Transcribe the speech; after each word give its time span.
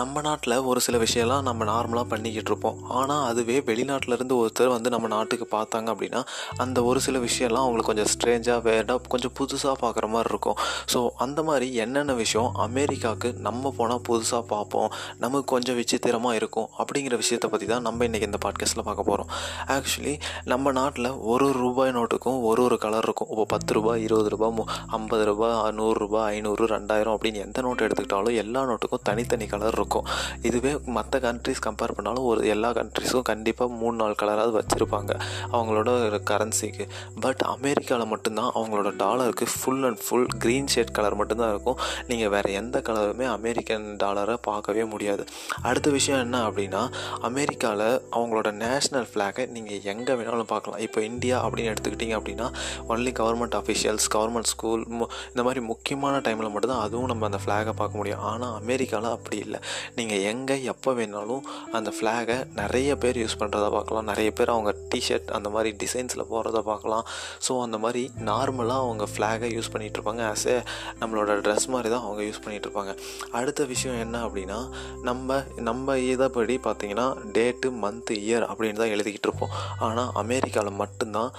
நம்ம 0.00 0.20
நாட்டில் 0.26 0.54
ஒரு 0.70 0.80
சில 0.86 0.96
விஷயம்லாம் 1.04 1.44
நம்ம 1.48 1.64
நார்மலாக 1.70 2.06
பண்ணிக்கிட்டு 2.12 2.50
இருப்போம். 2.50 2.78
ஆனால் 2.98 3.24
அதுவே 3.30 3.56
வெளிநாட்டிலேருந்து 3.68 4.34
ஒருத்தர் 4.40 4.72
வந்து 4.74 4.92
நம்ம 4.94 5.10
நாட்டுக்கு 5.14 5.46
பார்த்தாங்க 5.56 5.88
அப்படின்னா 5.94 6.20
அந்த 6.64 6.78
ஒரு 6.90 7.00
சில 7.06 7.18
விஷயம்லாம் 7.26 7.64
அவங்களுக்கு 7.64 7.90
கொஞ்சம் 7.90 8.10
ஸ்ட்ரேஞ்சாக 8.14 8.62
வேற 8.68 8.98
கொஞ்சம் 9.14 9.34
புதுசாக 9.40 9.74
பார்க்குற 9.82 10.08
மாதிரி 10.14 10.30
இருக்கும். 10.34 10.58
ஸோ 10.94 11.00
அந்த 11.26 11.42
மாதிரி 11.48 11.68
என்னென்ன 11.84 12.16
விஷயம் 12.22 12.50
அமெரிக்காவுக்கு 12.66 13.30
நம்ம 13.48 13.72
போனால் 13.78 14.02
புதுசாக 14.10 14.42
பார்ப்போம் 14.54 14.88
நமக்கு 15.24 15.48
கொஞ்சம் 15.54 15.78
விசித்திரமாக 15.80 16.40
இருக்கும் 16.40 16.68
அப்படிங்கிற 16.82 17.16
விஷயத்தை 17.22 17.50
பற்றி 17.54 17.68
தான் 17.72 17.86
நம்ம 17.88 18.08
இன்றைக்கி 18.10 18.28
இந்த 18.30 18.42
பாட்காஸ்ட்டில் 18.46 18.86
பார்க்க 18.90 19.08
போகிறோம் 19.10 19.30
ஆக்சுவலி 19.76 20.16
நம்ம 20.54 20.72
நாட்டில் 20.80 21.10
ஒரு 21.32 21.42
ஒரு 21.44 21.58
ரூபாய் 21.64 21.90
நோட்டுக்கும் 21.94 22.36
ஒரு 22.48 22.60
ஒரு 22.66 22.76
கலர் 22.82 23.06
இருக்கும். 23.06 23.30
இப்போ 23.32 23.44
பத்து 23.52 23.70
ரூபாய் 23.76 24.02
இருபது 24.06 24.28
ரூபாய் 24.34 24.52
மு 24.56 24.62
ஐம்பது 24.96 25.24
ரூபாய் 25.28 25.56
நூறுரூபா 25.78 26.20
ஐநூறு 26.34 26.64
ரெண்டாயிரம் 26.72 27.14
அப்படின்னு 27.16 27.42
எந்த 27.46 27.60
நோட்டு 27.66 27.84
எடுத்துக்கிட்டாலும் 27.86 28.36
எல்லா 28.42 28.60
நோட்டுக்கும் 28.68 29.02
தனித்தனி 29.08 29.46
கலர் 29.46 29.68
இருக்கும். 29.68 29.82
இருக்கும். 29.84 30.08
இதுவே 30.50 30.74
மற்ற 30.98 31.20
கண்ட்ரிஸ் 31.26 31.64
கம்பேர் 31.68 31.96
பண்ணாலும் 31.96 32.28
ஒரு 32.32 32.40
எல்லா 32.56 32.72
கண்ட்ரிஸும் 32.80 33.26
கண்டிப்பாக 33.30 33.78
மூணு 33.80 33.96
நாலு 34.02 34.14
கலராவது 34.22 34.54
வச்சுருப்பாங்க. 34.60 35.12
அவங்களோட 35.56 35.90
கரன்சிக்கு 36.30 36.84
பட் 37.24 37.42
அமெரிக்காவில் 37.54 38.10
மட்டும்தான் 38.12 38.50
அவங்களோட 38.58 38.90
டாலருக்கு 39.02 39.46
full 39.54 39.84
and 39.88 40.00
full 40.04 40.28
green 40.42 40.70
shade 40.74 40.92
colour 40.98 41.16
மட்டும்தான் 41.20 41.52
இருக்கும். 41.54 41.78
நீங்கள் 42.10 42.32
வேறு 42.34 42.50
எந்த 42.60 42.76
கலருமே 42.88 43.26
அமெரிக்கன் 43.36 43.86
டாலரை 44.02 44.36
பார்க்கவே 44.48 44.84
முடியாது. 44.92 45.24
அடுத்த 45.68 45.88
விஷயம் 45.96 46.22
என்ன 46.24 46.36
அப்படின்னா 46.48 46.82
அமெரிக்காவில் 47.28 47.86
அவங்களோட 48.16 48.48
நேஷ்னல் 48.64 49.08
ஃப்ளாகை 49.12 49.46
நீங்கள் 49.56 49.86
எங்கே 49.94 50.14
வேணாலும் 50.20 50.50
பார்க்கலாம். 50.54 50.80
இப்போ 50.86 51.00
இந்தியா 51.10 51.36
அப்படின்னு 51.46 51.72
எடுத்துக்கிட்டிங்க 51.74 52.16
அப்படின்னா 52.20 52.48
only 52.92 53.12
government 53.20 53.56
officials 53.60 54.08
government 54.16 54.50
school 54.52 54.84
இந்த 55.32 55.42
மாதிரி 55.46 55.60
முக்கியமான 55.72 56.14
டைமில் 56.26 56.52
மட்டும்தான் 56.54 56.84
அதுவும் 56.86 57.10
நம்ம 57.12 57.28
அந்த 57.30 57.40
ஃப்ளாகை 57.44 57.74
பார்க்க 57.80 58.00
முடியும். 58.00 58.22
ஆனால் 58.30 58.54
அமெரிக்காவில் 58.60 59.10
அப்படி 59.16 59.38
இல்லை. 59.46 59.60
நீங்கள் 59.98 60.24
எங்கே 60.32 60.56
எப்போ 60.72 60.92
வேணாலும் 60.98 61.44
அந்த 61.78 61.92
ஃப்ளாகை 61.96 62.36
நிறைய 62.60 62.90
பேர் 63.04 63.20
யூஸ் 63.22 63.38
பண்ணுறத 63.40 63.68
பார்க்கலாம். 63.76 64.08
நிறைய 64.10 64.30
பேர் 64.38 64.52
அவங்க 64.54 64.72
டிஷர்ட் 64.94 65.30
அந்த 65.38 65.48
மாதிரி 65.54 65.72
டிசைன்ஸில் 65.82 66.28
போகிறத 66.32 66.62
பார்க்கலாம். 66.70 67.04
ஸோ 67.48 67.52
அந்த 67.66 67.78
மாதிரி 67.84 68.04
நார்மலாக 68.30 68.84
அவங்க 68.86 69.06
ஃப்ளாகை 69.14 69.50
யூஸ் 69.56 69.72
பண்ணிகிட்டு 69.74 69.98
இருப்பாங்க. 70.00 70.22
ஆஸ் 70.32 70.46
ஏ 70.54 70.56
நம்மளோட 71.02 71.38
ட்ரெஸ் 71.46 71.68
மாதிரி 71.74 71.90
தான் 71.94 72.06
அவங்க 72.08 72.22
யூஸ் 72.28 72.42
பண்ணிகிட்டு 72.44 72.68
இருப்பாங்க. 72.68 72.94
அடுத்த 73.40 73.64
விஷயம் 73.74 74.00
என்ன 74.04 74.16
அப்படின்னா 74.28 74.60
நம்ம 75.08 75.42
நம்ம 75.70 75.96
இதைப்படி 76.12 76.56
பார்த்தீங்கன்னா 76.68 77.08
டேட்டு 77.38 77.68
மந்த்து 77.84 78.14
இயர் 78.26 78.46
அப்படின்னு 78.50 78.80
தான் 78.82 78.94
எழுதிக்கிட்டு 78.96 79.28
இருப்போம். 79.30 79.52
ஆனால் 79.88 80.10
அமெரிக்காவில் 80.22 80.80
மட்டும்தான் 80.84 81.32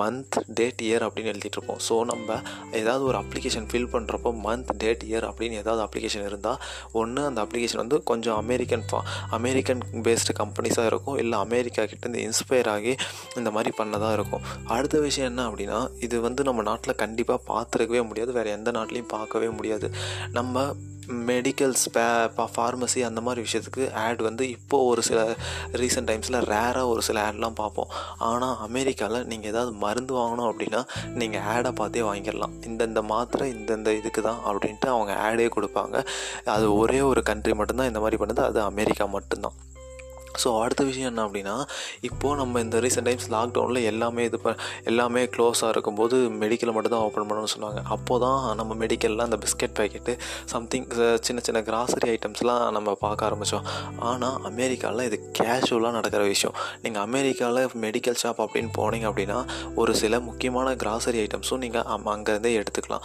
மந்த் 0.00 0.36
டேட் 0.58 0.80
இயர் 0.86 1.04
அப்படின்னு 1.06 1.30
எழுதிட்டு 1.32 1.56
இருப்போம். 1.58 1.78
ஸோ 1.86 1.94
நம்ம 2.10 2.34
ஏதாவது 2.80 3.04
ஒரு 3.10 3.18
அப்ளிகேஷன் 3.20 3.68
ஃபில் 3.70 3.90
பண்ணுறப்போ 3.92 4.30
மந்த் 4.46 4.72
டேட் 4.82 5.04
இயர் 5.08 5.26
அப்படின்னு 5.28 5.60
ஏதாவது 5.62 5.82
அப்ளிகேஷன் 5.84 6.26
இருந்தால் 6.30 6.58
ஒன்று 7.00 7.22
அந்த 7.28 7.40
அப்ளிகேஷன் 7.44 7.77
வந்து 7.82 7.96
கொஞ்சம் 8.10 8.38
அமெரிக்கன் 8.42 8.84
ஃபா 8.90 9.00
அமெரிக்கன் 9.38 9.82
பேஸ்டு 10.06 10.34
கம்பெனிஸாக 10.40 10.90
இருக்கும். 10.90 11.18
இல்லை 11.22 11.36
அமெரிக்கா 11.46 11.82
கிட்டேருந்து 11.90 12.20
இன்ஸ்பயர் 12.26 12.70
ஆகி 12.74 12.94
இந்த 13.36 13.52
மாதிரி 13.56 13.72
பண்ணதாக 13.80 14.16
இருக்கும். 14.18 14.44
அடுத்த 14.76 14.96
விஷயம் 15.06 15.30
என்ன 15.30 15.46
அப்படின்னா 15.48 15.80
இது 16.06 16.18
வந்து 16.26 16.44
நம்ம 16.50 16.66
நாட்டில் 16.70 17.00
கண்டிப்பாக 17.04 17.40
பார்த்துருக்கவே 17.50 18.02
முடியாது. 18.10 18.32
வேறு 18.38 18.56
எந்த 18.58 18.70
நாட்டிலையும் 18.78 19.12
பார்க்கவே 19.16 19.50
முடியாது. 19.58 19.88
நம்ம 20.38 20.68
மெடிக்கல்ஸ் 21.08 21.84
ஃபார்மசி 22.56 23.00
அந்த 23.08 23.20
மாதிரி 23.20 23.44
விஷயத்துக்கு 23.46 23.92
ஆட் 23.92 24.22
வந்து 24.22 24.50
இப்போது 24.50 24.86
ஒரு 24.86 25.02
சில 25.02 25.20
ரீசெண்ட் 25.72 26.08
டைம்ஸில் 26.10 26.38
ரேராக 26.52 26.86
ஒரு 26.86 27.02
சில 27.02 27.30
ஆட்லாம் 27.30 27.58
பார்ப்போம். 27.62 27.92
ஆனால் 28.18 28.56
அமெரிக்காவில் 28.58 29.26
நீங்கள் 29.26 29.50
ஏதாவது 29.50 29.72
மருந்து 29.72 30.14
வாங்கணும் 30.14 30.48
அப்படின்னா 30.50 30.82
நீங்கள் 31.20 31.40
ஆடை 31.40 31.72
பார்த்தே 31.72 32.00
வாங்கிடலாம். 32.00 32.56
இந்தந்த 32.66 33.02
மாத்திரை 33.02 33.52
இந்தந்த 33.52 33.96
இதுக்கு 33.98 34.22
தான் 34.22 34.40
அப்படின்ட்டு 34.46 34.88
அவங்க 34.94 35.14
ஆடே 35.14 35.48
கொடுப்பாங்க. 35.56 36.06
அது 36.44 36.76
ஒரே 36.76 37.00
ஒரு 37.00 37.22
கண்ட்ரி 37.22 37.54
மட்டும்தான் 37.54 37.86
இந்த 37.86 38.00
மாதிரி 38.00 38.24
பண்ணுது 38.24 38.44
அது 38.50 38.60
அமெரிக்கா 38.60 39.04
மட்டும்தான். 39.04 39.56
ஸோ 40.42 40.48
அடுத்த 40.62 40.82
விஷயம் 40.88 41.10
என்ன 41.12 41.22
அப்படின்னா 41.28 41.56
இப்போது 42.08 42.38
நம்ம 42.40 42.60
இந்த 42.66 42.80
ரீசெண்ட் 42.84 43.08
டைம்ஸ் 43.08 43.28
லாக்டவுனில் 43.36 43.86
எல்லாமே 43.92 44.24
இது 44.28 44.38
ப 44.44 44.54
எல்லாமே 44.90 45.22
க்ளோஸாக 45.34 45.70
இருக்கும்போது 45.74 46.16
மெடிக்கலை 46.42 46.72
மட்டும் 46.76 46.94
தான் 46.94 47.04
ஓப்பன் 47.06 47.26
பண்ணணும்னு 47.28 47.52
சொன்னாங்க. 47.54 47.80
அப்போ 47.94 48.14
தான் 48.24 48.40
நம்ம 48.60 48.74
மெடிக்கலில் 48.82 49.24
அந்த 49.26 49.38
பிஸ்கெட் 49.44 49.74
பேக்கெட்டு 49.78 50.14
சம்திங் 50.52 50.86
சின்ன 51.28 51.42
சின்ன 51.48 51.62
கிராசரி 51.68 52.08
ஐட்டம்ஸ்லாம் 52.14 52.64
நம்ம 52.76 52.94
பார்க்க 53.04 53.28
ஆரம்பித்தோம் 53.28 53.66
ஆனால் 54.10 54.36
அமெரிக்காவில் 54.50 55.04
இது 55.08 55.18
கேஷுவலாக 55.40 55.92
நடக்கிற 55.98 56.22
விஷயம். 56.34 56.56
நீங்கள் 56.84 57.04
அமெரிக்காவில் 57.08 57.62
மெடிக்கல் 57.86 58.20
ஷாப் 58.22 58.42
அப்படின்னு 58.46 58.72
போனீங்க 58.78 59.06
அப்படின்னா 59.10 59.38
ஒரு 59.82 59.94
சில 60.02 60.20
முக்கியமான 60.28 60.74
கிராசரி 60.84 61.20
ஐட்டம்ஸும் 61.24 61.62
நீங்கள் 61.64 61.86
அங்கேருந்தே 62.14 62.52
எடுத்துக்கலாம். 62.60 63.04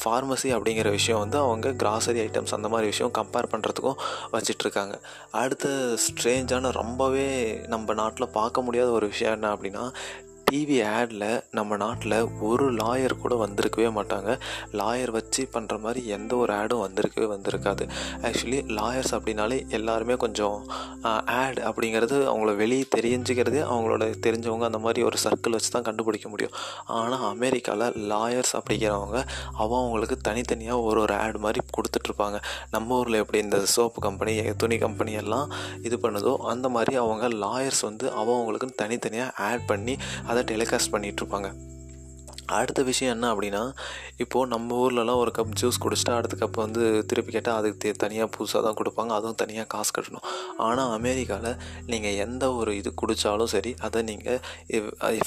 ஃபார்மசி 0.00 0.48
அப்படிங்கிற 0.56 0.88
விஷயம் 0.98 1.20
வந்து 1.24 1.38
அவங்க 1.46 1.68
கிராசரி 1.82 2.20
ஐட்டம்ஸ் 2.26 2.54
அந்த 2.58 2.68
மாதிரி 2.72 2.86
விஷயம் 2.92 3.12
கம்பேர் 3.18 3.50
பண்ணுறதுக்கும் 3.52 3.98
வச்சிட்ருக்காங்க. 4.34 4.94
அடுத்த 5.42 5.68
ஸ்ட்ரேஞ்ச் 6.06 6.49
ஸ்ட்ரேஞ்சான 6.50 6.70
ரொம்பவே 6.72 7.26
நம்ம 7.66 7.94
நாட்டில் 7.94 8.32
பார்க்க 8.32 8.62
முடியாத 8.62 8.88
ஒரு 8.90 9.06
விஷயம் 9.06 9.34
என்ன 9.34 9.48
அப்படின்னா 9.54 9.82
டிவி 10.50 10.76
ஆடில் 10.94 11.24
நம்ம 11.56 11.76
நாட்டில் 11.82 12.14
ஒரு 12.48 12.64
லாயர் 12.78 13.12
கூட 13.22 13.34
வந்திருக்கவே 13.42 13.90
மாட்டாங்க. 13.96 14.30
லாயர் 14.78 15.12
வச்சு 15.16 15.42
பண்ணுற 15.54 15.74
மாதிரி 15.80 16.00
எந்த 16.16 16.32
ஒரு 16.36 16.52
ஆடும் 16.52 16.82
வந்திருக்கவே 16.84 17.26
வந்திருக்காது. 17.34 17.84
ஆக்சுவலி 18.26 18.60
லாயர்ஸ் 18.78 19.12
அப்படின்னாலே 19.16 19.58
எல்லாருமே 19.78 20.14
கொஞ்சம் 20.24 20.56
ஆட் 21.40 21.60
அப்படிங்கிறது 21.70 22.16
அவங்கள 22.32 22.54
வெளியே 22.62 22.86
தெரிஞ்சுக்கிறதே 22.96 23.62
அவங்களோட 23.72 24.06
தெரிஞ்சவங்க 24.26 24.66
அந்த 24.70 24.80
மாதிரி 24.86 25.04
ஒரு 25.08 25.18
சர்க்கிள் 25.24 25.56
வச்சு 25.56 25.70
தான் 25.76 25.86
கண்டுபிடிக்க 25.90 26.28
முடியும். 26.28 26.56
ஆனால் 26.98 27.24
அமெரிக்காவில் 27.30 27.86
லாயர்ஸ் 28.12 28.54
அப்படிங்கிறவங்க 28.60 29.18
அவன் 29.62 29.80
அவங்களுக்கு 29.82 30.18
தனித்தனியாக 30.30 30.86
ஒரு 30.88 31.00
ஒரு 31.04 31.16
ஆட் 31.24 31.40
மாதிரி 31.46 31.62
கொடுத்துட்ருப்பாங்க. 31.78 32.38
நம்ம 32.74 32.98
ஊரில் 32.98 33.20
எப்படி 33.22 33.40
இந்த 33.46 33.60
சோப்பு 33.76 34.00
கம்பெனி 34.08 34.34
துணி 34.64 34.78
கம்பெனி 34.86 35.14
எல்லாம் 35.22 35.48
இது 35.88 35.98
பண்ணுதோ 36.06 36.34
அந்த 36.54 36.66
மாதிரி 36.78 36.94
அவங்க 37.04 37.28
லாயர்ஸ் 37.46 37.84
வந்து 37.90 38.06
அவன் 38.20 38.36
அவங்களுக்கு 38.38 38.70
தனித்தனியாக 38.84 39.36
ஆட் 39.50 39.66
பண்ணி 39.72 39.96
அதை 40.30 40.39
டெலிகாஸ்ட் 40.42 40.92
பண்ணிகிட்ருப்பாங்க 40.92 41.50
அடுத்த 42.58 42.80
விஷயம் 42.88 43.12
என்ன 43.14 43.26
அப்படின்னா 43.32 43.62
இப்போது 44.22 44.50
நம்ம 44.52 44.76
ஊர்லலாம் 44.84 45.20
ஒரு 45.22 45.32
கப் 45.38 45.54
ஜூஸ் 45.60 45.80
குடிச்சிட்டா 45.84 46.14
அடுத்த 46.18 46.34
கப் 46.42 46.58
வந்து 46.64 46.82
திருப்பி 47.10 47.30
கேட்டால் 47.36 47.58
அதுக்கு 47.60 47.92
தனியாக 48.04 48.28
புதுசாக 48.36 48.62
தான் 48.66 48.78
கொடுப்பாங்க. 48.80 49.12
அதுவும் 49.18 49.38
தனியாக 49.42 49.68
காசு 49.74 49.90
கட்டணும். 49.96 50.26
ஆனால் 50.66 50.92
அமெரிக்காவில் 50.98 51.58
நீங்கள் 51.92 52.18
எந்த 52.24 52.44
ஒரு 52.60 52.72
இது 52.80 52.92
குடித்தாலும் 53.02 53.50
சரி 53.54 53.72
அதை 53.88 54.02
நீங்கள் 54.10 54.40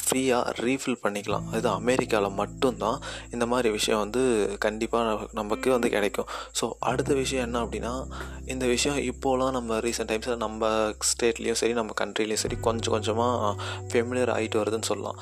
ஃப்ரீயாக 0.03 0.53
ரீஃபில் 0.65 0.99
பண்ணிக்கலாம். 1.05 1.47
அது 1.57 1.69
அமெரிக்காவில் 1.79 2.37
மட்டும்தான். 2.41 2.99
இந்த 3.35 3.47
மாதிரி 3.53 3.71
விஷயம் 3.77 4.03
வந்து 4.03 4.23
கண்டிப்பாக 4.67 5.29
நமக்கு 5.41 5.69
வந்து 5.75 5.89
கிடைக்கும். 5.95 6.29
ஸோ 6.59 6.65
அடுத்த 6.91 7.11
விஷயம் 7.21 7.45
என்ன 7.47 7.59
அப்படின்னா 7.65 7.93
இந்த 8.53 8.65
விஷயம் 8.75 8.99
இப்போலாம் 9.11 9.55
நம்ம 9.59 9.79
ரீசெண்ட் 9.87 10.11
டைம்ஸில் 10.11 10.43
நம்ம 10.45 10.71
ஸ்டேட்லேயும் 11.11 11.59
சரி 11.61 11.73
நம்ம 11.79 11.93
கண்ட்ரிலையும் 12.03 12.43
சரி 12.43 12.59
கொஞ்சம் 12.67 12.93
கொஞ்சமாக 12.95 13.55
ஃபெமிலியர் 13.91 14.31
ஆகிட்டு 14.35 14.61
வருதுன்னு 14.61 14.89
சொல்லலாம். 14.91 15.19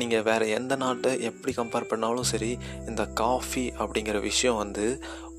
நீங்கள் 0.00 0.26
வேறு 0.28 0.46
எந்த 0.58 0.74
நாட்டை 0.82 1.12
எப்படி 1.28 1.52
கம்பேர் 1.60 1.90
பண்ணாலும் 1.92 2.30
சரி 2.32 2.52
இந்த 2.90 3.02
காஃபி 3.22 3.64
அப்படிங்கிற 3.82 4.18
விஷயம் 4.30 4.60
வந்து 4.64 4.84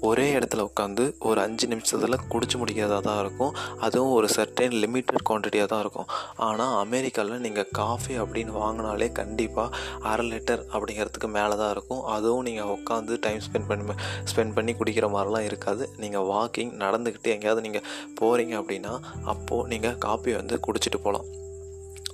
ஒரே 0.08 0.26
இடத்துல 0.36 0.64
உட்காந்து 0.68 1.04
ஒரு 1.30 1.40
அஞ்சு 1.46 1.66
நிமிஷத்தில் 1.72 2.26
குடிச்சு 2.34 2.58
முடிக்கிறதா 2.60 3.00
தான் 3.08 3.20
இருக்கும். 3.24 3.56
அதுவும் 3.86 4.14
ஒரு 4.18 4.28
சர்டைன் 4.36 4.76
லிமிட்டட் 4.84 5.26
குவான்டிட்டியாக 5.30 5.70
தான் 5.72 5.82
இருக்கும். 5.86 6.08
ஆனால் 6.48 6.76
அமெரிக்காவில் 6.84 7.44
நீங்கள் 7.46 7.68
காஃபி 7.80 8.14
அப்படின்னு 8.24 8.54
வாங்கினாலே 8.62 9.08
கண்டிப்பாக 9.20 9.82
அரை 10.12 10.26
லிட்டர் 10.30 10.64
அப்படிங்கிறதுக்கு 10.74 11.30
மேலே 11.38 11.58
தான் 11.62 11.74
இருக்கும். 11.76 12.02
அதுவும் 12.16 12.48
நீங்கள் 12.50 12.72
உட்காந்து 12.78 13.20
டைம் 13.26 13.44
ஸ்பெண்ட் 13.48 13.70
பண்ணி 13.72 13.98
ஸ்பெண்ட் 14.32 14.56
பண்ணி 14.60 14.74
குடிக்கிற 14.82 15.10
மாதிரிலாம் 15.16 15.50
இருக்காது. 15.50 15.86
நீங்கள் 16.06 16.30
வாக்கிங் 16.34 16.74
நடந்துக்கிட்டு 16.86 17.36
எங்கேயாவது 17.36 17.66
நீங்கள் 17.68 17.86
போகிறீங்க 18.22 18.56
அப்படின்னா 18.62 18.96
அப்போது 19.36 19.70
நீங்கள் 19.74 20.00
காஃபி 20.08 20.34
வந்து 20.42 20.58
குடிச்சிட்டு 20.68 21.02
போகலாம் 21.08 21.28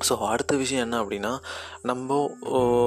ஸோ 0.08 0.14
அடுத்த 0.30 0.54
விஷயம் 0.62 0.84
என்ன 0.86 0.96
அப்படின்னா 1.04 1.32
நம்ம 1.90 2.18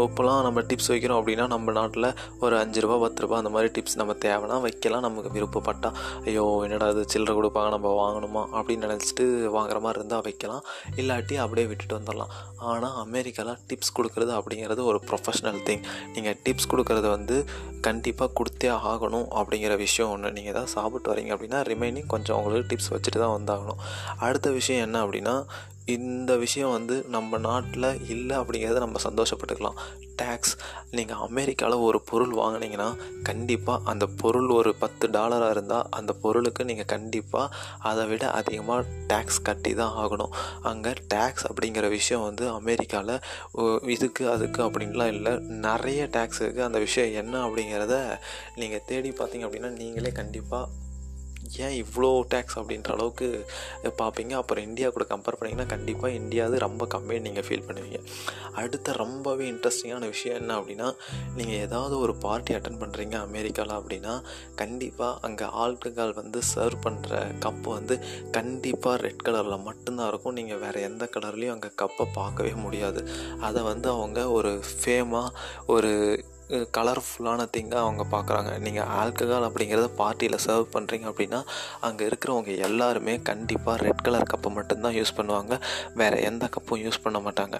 இப்போலாம் 0.06 0.42
நம்ம 0.46 0.60
டிப்ஸ் 0.70 0.90
வைக்கிறோம் 0.92 1.18
அப்படின்னா 1.20 1.44
நம்ம 1.52 1.72
நாட்டில் 1.78 2.08
ஒரு 2.44 2.54
அஞ்சு 2.58 2.80
ரூபா 2.84 2.96
பத்து 3.04 3.22
ரூபா 3.22 3.36
அந்த 3.40 3.50
மாதிரி 3.54 3.68
டிப்ஸ் 3.76 3.96
நம்ம 4.00 4.14
தேவைன்னா 4.24 4.56
வைக்கலாம். 4.66 5.04
நமக்கு 5.06 5.30
விருப்பப்பட்டால் 5.36 5.96
ஐயோ 6.28 6.44
என்னடா 6.66 6.88
அது 6.92 7.04
சில்லறை 7.12 7.34
கொடுப்பாங்க 7.38 7.70
நம்ம 7.76 7.92
வாங்கணுமா 8.00 8.42
அப்படின்னு 8.56 8.86
நினச்சிட்டு 8.86 9.24
வாங்குற 9.56 9.80
மாதிரி 9.86 10.00
இருந்தால் 10.00 10.24
வைக்கலாம். 10.28 10.62
இல்லாட்டி 11.02 11.36
அப்படியே 11.44 11.66
விட்டுட்டு 11.70 11.96
வந்துடலாம். 11.98 12.34
ஆனால் 12.72 12.98
அமெரிக்காவில் 13.04 13.58
டிப்ஸ் 13.70 13.94
கொடுக்குறது 13.98 14.32
அப்படிங்கிறது 14.38 14.84
ஒரு 14.90 15.00
ப்ரொஃபஷ்னல் 15.08 15.60
திங் 15.68 15.84
நீங்கள் 16.14 16.38
டிப்ஸ் 16.44 16.70
கொடுக்குறது 16.74 17.08
வந்து 17.16 17.38
கண்டிப்பாக 17.88 18.30
கொடுத்தே 18.38 18.70
ஆகணும் 18.92 19.26
அப்படிங்கிற 19.40 19.74
விஷயம் 19.86 20.12
ஒன்று 20.14 20.36
நீங்கள் 20.38 20.56
தான் 20.58 20.70
சாப்பிட்டு 20.76 21.10
வரீங்க 21.12 21.32
அப்படின்னா 21.36 21.60
ரிமைனிங் 21.72 22.12
கொஞ்சம் 22.14 22.38
உங்களுக்கு 22.38 22.70
டிப்ஸ் 22.74 22.92
வச்சுட்டு 22.94 23.18
தான் 23.24 23.36
வந்தாகணும். 23.38 23.82
அடுத்த 24.28 24.50
விஷயம் 24.60 24.84
என்ன 24.86 25.02
அப்படின்னா 25.06 25.36
இந்த 25.94 26.32
விஷயம் 26.42 26.72
வந்து 26.76 26.96
நம்ம 27.14 27.38
நாட்டில் 27.46 27.86
இல்லை 28.14 28.34
அப்படிங்கிறத 28.40 28.80
நம்ம 28.84 29.00
சந்தோஷப்பட்டுக்கலாம். 29.04 29.78
டேக்ஸ் 30.20 30.52
நீங்கள் 30.96 31.20
அமெரிக்காவில் 31.26 31.84
ஒரு 31.88 31.98
பொருள் 32.08 32.32
வாங்கினீங்கன்னா 32.40 32.88
கண்டிப்பாக 33.28 33.84
அந்த 33.90 34.04
பொருள் 34.22 34.48
ஒரு 34.56 34.70
பத்து 34.82 35.06
டாலராக 35.16 35.54
இருந்தால் 35.56 35.86
அந்த 35.98 36.12
பொருளுக்கு 36.22 36.62
நீங்கள் 36.70 36.90
கண்டிப்பாக 36.94 37.54
அதை 37.90 38.04
விட 38.10 38.24
அதிகமாக 38.40 38.88
டேக்ஸ் 39.12 39.40
கட்டி 39.48 39.72
தான் 39.80 39.96
ஆகணும். 40.02 40.34
அங்கே 40.70 40.92
டேக்ஸ் 41.14 41.46
அப்படிங்கிற 41.50 41.88
விஷயம் 41.98 42.26
வந்து 42.28 42.44
அமெரிக்காவில் 42.58 43.14
இதுக்கு 43.96 44.26
அதுக்கு 44.34 44.62
அப்படின்லாம் 44.66 45.14
இல்லை. 45.16 45.34
நிறைய 45.68 46.02
டேக்ஸ் 46.18 46.42
இருக்குது 46.44 46.68
அந்த 46.68 46.80
விஷயம் 46.86 47.16
என்ன 47.22 47.34
அப்படிங்கிறத 47.46 47.96
நீங்கள் 48.62 48.86
தேடி 48.90 49.12
பார்த்தீங்க 49.20 49.46
அப்படின்னா 49.48 49.72
நீங்களே 49.80 50.12
கண்டிப்பாக 50.20 50.66
ஏன் 51.64 51.76
இவ்வளோ 51.82 52.10
டேக்ஸ் 52.32 52.56
அப்படின்ற 52.60 52.90
அளவுக்கு 52.96 53.28
பார்ப்பீங்க? 54.00 54.32
அப்புறம் 54.40 54.66
இந்தியா 54.68 54.88
கூட 54.96 55.04
கம்பேர் 55.12 55.38
பண்ணிங்கன்னா 55.38 55.66
கண்டிப்பாக 55.72 56.18
இந்தியாவது 56.20 56.56
ரொம்ப 56.66 56.86
கம்மியாக 56.94 57.24
நீங்கள் 57.26 57.46
ஃபீல் 57.46 57.66
பண்ணுவீங்க. 57.68 58.00
அடுத்த 58.60 58.92
ரொம்பவே 59.02 59.44
இன்ட்ரெஸ்டிங்கான 59.52 60.06
விஷயம் 60.14 60.38
என்ன 60.40 60.52
அப்படின்னா 60.60 60.88
நீங்கள் 61.38 61.60
ஏதாவது 61.66 61.94
ஒரு 62.04 62.14
பார்ட்டி 62.26 62.54
அட்டன் 62.54 62.80
பண்ணுறீங்க 62.82 63.16
அமெரிக்காவில் 63.28 63.76
அப்படின்னா 63.78 64.14
கண்டிப்பாக 64.62 65.20
அங்கே 65.28 65.48
ஆல்கஹால் 65.64 66.14
வந்து 66.20 66.40
சர்வ் 66.54 66.84
பண்ணுற 66.86 67.20
கப்பு 67.46 67.68
வந்து 67.78 67.96
கண்டிப்பாக 68.38 69.02
ரெட் 69.06 69.26
கலரில் 69.28 69.66
மட்டும்தான் 69.68 70.10
இருக்கும். 70.12 70.36
நீங்கள் 70.40 70.62
வேறு 70.64 70.86
எந்த 70.88 71.06
கலர்லேயும் 71.16 71.56
அங்கே 71.56 71.70
கப்பை 71.84 72.06
பார்க்கவே 72.20 72.54
முடியாது. 72.64 73.02
அதை 73.48 73.62
வந்து 73.62 73.88
அவங்க 73.88 74.18
ஒரு 74.38 74.52
ஃபேமாக 74.80 75.28
ஒரு 75.76 75.92
கலர்ஃபுல்லான 76.76 77.46
திங்காக 77.54 77.82
அவங்க 77.86 78.04
பார்க்குறாங்க. 78.14 78.50
நீங்கள் 78.66 78.88
ஆல்கஹால் 79.00 79.46
அப்படிங்கிறத 79.48 79.88
பார்ட்டியில் 80.00 80.38
சர்வ் 80.46 80.66
பண்ணுறீங்க 80.76 81.06
அப்படின்னா 81.10 81.40
அங்கே 81.86 82.06
இருக்கிறவங்க 82.10 82.52
எல்லாருமே 82.68 83.14
கண்டிப்பாக 83.30 83.76
ரெட் 83.86 84.04
கலர் 84.06 84.30
கப்பை 84.32 84.50
மட்டும்தான் 84.58 84.96
யூஸ் 84.98 85.14
பண்ணுவாங்க. 85.18 85.54
வேறு 86.00 86.18
எந்த 86.30 86.44
கப்பும் 86.56 86.82
யூஸ் 86.84 87.02
பண்ண 87.04 87.20
மாட்டாங்க. 87.26 87.56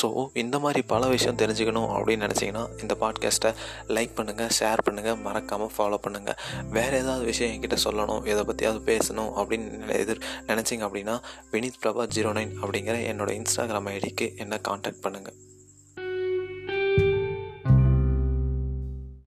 ஸோ 0.00 0.08
இந்த 0.44 0.58
மாதிரி 0.58 0.82
பல 0.94 1.02
விஷயம் 1.14 1.40
தெரிஞ்சுக்கணும் 1.42 1.90
அப்படின்னு 1.96 2.26
நினச்சிங்கன்னா 2.26 2.64
இந்த 2.82 2.96
பாட்காஸ்ட்டை 3.02 3.52
லைக் 3.96 4.16
பண்ணுங்கள் 4.20 4.52
ஷேர் 4.60 4.84
பண்ணுங்கள் 4.88 5.20
மறக்காமல் 5.26 5.72
ஃபாலோ 5.76 6.00
பண்ணுங்கள் 6.06 6.38
வேறு 6.78 6.96
ஏதாவது 7.02 7.24
விஷயம் 7.32 7.52
என்கிட்ட 7.54 7.78
சொல்லணும் 7.86 8.24
எதை 8.32 8.44
பற்றியாவது 8.50 8.82
பேசணும் 8.92 9.32
அப்படின்னு 9.42 10.00
எதிர் 10.02 10.24
நினச்சிங்க 10.50 10.86
அப்படின்னா 10.88 11.16
வினித் 11.52 11.80
பிரபா 11.84 12.06
ஜீரோ 12.16 12.32
நைன் 12.40 12.54
அப்படிங்கிற 12.62 12.98
என்னோடய 13.12 13.38
இன்ஸ்டாகிராம் 13.42 13.90
ஐடிக்கு 13.96 14.28
என்னை 14.44 14.58
காண்டாக்ட் 14.70 15.04
பண்ணுங்கள் 15.06 15.38